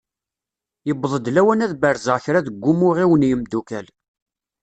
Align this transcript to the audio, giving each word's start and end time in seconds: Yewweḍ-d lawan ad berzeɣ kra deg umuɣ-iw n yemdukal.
Yewweḍ-d 0.87 1.25
lawan 1.35 1.63
ad 1.65 1.73
berzeɣ 1.81 2.17
kra 2.25 2.39
deg 2.45 2.65
umuɣ-iw 2.71 3.11
n 3.17 3.27
yemdukal. 3.29 3.87